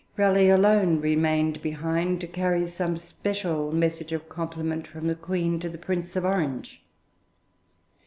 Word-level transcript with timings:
Raleigh 0.17 0.49
alone 0.49 0.99
remained 0.99 1.61
behind, 1.61 2.21
to 2.21 2.27
carry 2.27 2.65
some 2.65 2.97
special 2.97 3.71
message 3.71 4.11
of 4.11 4.29
compliment 4.29 4.87
from 4.87 5.05
the 5.05 5.13
Queen 5.13 5.59
to 5.59 5.69
the 5.69 5.77
Prince 5.77 6.15
of 6.15 6.25
Orange. 6.25 6.81